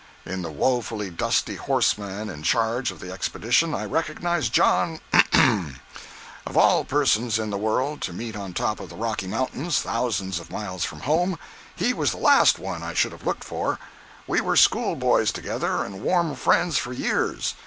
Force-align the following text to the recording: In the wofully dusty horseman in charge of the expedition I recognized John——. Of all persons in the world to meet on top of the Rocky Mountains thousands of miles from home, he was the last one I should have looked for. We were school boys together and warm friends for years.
In 0.25 0.41
the 0.41 0.49
wofully 0.49 1.11
dusty 1.11 1.57
horseman 1.57 2.27
in 2.27 2.41
charge 2.41 2.89
of 2.89 2.99
the 2.99 3.11
expedition 3.11 3.75
I 3.75 3.85
recognized 3.85 4.51
John——. 4.51 4.99
Of 6.47 6.57
all 6.57 6.83
persons 6.85 7.37
in 7.37 7.51
the 7.51 7.57
world 7.59 8.01
to 8.01 8.11
meet 8.11 8.35
on 8.35 8.55
top 8.55 8.79
of 8.79 8.89
the 8.89 8.95
Rocky 8.95 9.27
Mountains 9.27 9.77
thousands 9.79 10.39
of 10.39 10.49
miles 10.49 10.83
from 10.85 11.01
home, 11.01 11.37
he 11.75 11.93
was 11.93 12.09
the 12.09 12.17
last 12.17 12.57
one 12.57 12.81
I 12.81 12.95
should 12.95 13.11
have 13.11 13.27
looked 13.27 13.43
for. 13.43 13.77
We 14.25 14.41
were 14.41 14.55
school 14.55 14.95
boys 14.95 15.31
together 15.31 15.83
and 15.85 16.01
warm 16.01 16.35
friends 16.35 16.79
for 16.79 16.93
years. 16.93 17.53